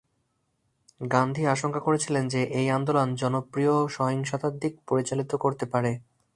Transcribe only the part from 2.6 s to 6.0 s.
আন্দোলন জনপ্রিয় সহিংসতার দিকে পরিচালিত করতে পারে।